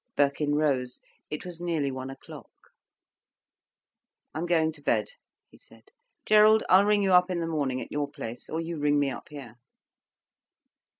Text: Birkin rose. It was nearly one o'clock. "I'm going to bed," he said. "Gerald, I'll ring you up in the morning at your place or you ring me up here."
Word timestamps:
Birkin 0.17 0.55
rose. 0.55 0.99
It 1.29 1.45
was 1.45 1.61
nearly 1.61 1.91
one 1.91 2.09
o'clock. 2.09 2.49
"I'm 4.33 4.47
going 4.47 4.71
to 4.71 4.81
bed," 4.81 5.09
he 5.51 5.59
said. 5.59 5.89
"Gerald, 6.25 6.63
I'll 6.71 6.85
ring 6.85 7.03
you 7.03 7.11
up 7.13 7.29
in 7.29 7.39
the 7.39 7.45
morning 7.45 7.79
at 7.81 7.91
your 7.91 8.09
place 8.09 8.49
or 8.49 8.59
you 8.59 8.77
ring 8.79 8.97
me 8.97 9.11
up 9.11 9.29
here." 9.29 9.57